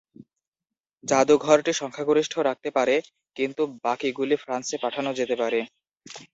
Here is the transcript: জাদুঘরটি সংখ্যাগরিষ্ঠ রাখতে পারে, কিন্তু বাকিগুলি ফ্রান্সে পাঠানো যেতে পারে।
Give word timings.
জাদুঘরটি 1.03 1.71
সংখ্যাগরিষ্ঠ 1.73 2.33
রাখতে 2.39 2.69
পারে, 2.77 2.95
কিন্তু 3.35 3.61
বাকিগুলি 3.83 4.35
ফ্রান্সে 4.43 4.77
পাঠানো 4.83 5.09
যেতে 5.19 5.35
পারে। 5.41 5.59